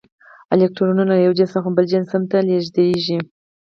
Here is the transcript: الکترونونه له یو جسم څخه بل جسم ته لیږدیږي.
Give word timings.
الکترونونه 0.53 1.03
له 1.11 1.15
یو 1.25 1.33
جسم 1.39 1.53
څخه 1.57 1.69
بل 1.75 1.85
جسم 1.93 2.21
ته 2.31 2.37
لیږدیږي. 2.47 3.19